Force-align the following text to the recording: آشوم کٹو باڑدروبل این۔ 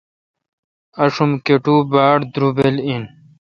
آشوم 1.03 1.31
کٹو 1.45 1.75
باڑدروبل 1.91 2.75
این۔ 2.87 3.03